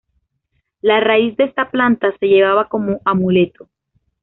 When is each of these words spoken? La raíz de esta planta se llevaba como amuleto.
La 0.81 0.99
raíz 0.99 1.37
de 1.37 1.43
esta 1.43 1.69
planta 1.69 2.11
se 2.17 2.25
llevaba 2.25 2.69
como 2.69 3.01
amuleto. 3.05 3.69